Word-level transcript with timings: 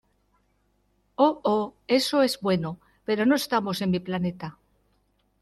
Oh. 1.25 1.41
Oh, 1.45 1.75
eso 1.87 2.23
es 2.23 2.39
bueno. 2.41 2.79
pero 3.05 3.23
no 3.27 3.35
estamos 3.35 3.83
en 3.83 3.91
mi 3.91 3.99
planeta. 3.99 4.57